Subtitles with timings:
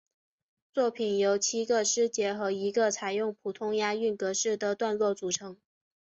[0.73, 5.55] 作品由七个诗节和一个采用普通押韵格式的段落组成。